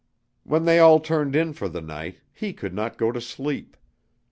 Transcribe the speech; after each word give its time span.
When 0.43 0.65
they 0.65 0.79
all 0.79 0.99
turned 0.99 1.35
in 1.35 1.53
for 1.53 1.69
the 1.69 1.79
night, 1.79 2.21
he 2.33 2.53
could 2.53 2.73
not 2.73 2.97
go 2.97 3.11
to 3.11 3.21
sleep. 3.21 3.77